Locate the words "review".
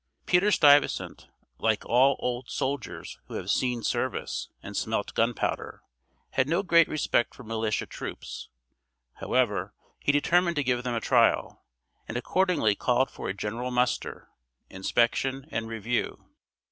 15.67-16.25